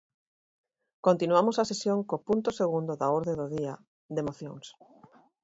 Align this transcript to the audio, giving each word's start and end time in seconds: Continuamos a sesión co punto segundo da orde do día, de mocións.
Continuamos 1.07 1.55
a 1.57 1.69
sesión 1.71 1.99
co 2.09 2.23
punto 2.27 2.49
segundo 2.59 2.91
da 3.01 3.07
orde 3.19 3.33
do 3.39 3.47
día, 3.55 3.73
de 4.15 4.21
mocións. 4.27 4.65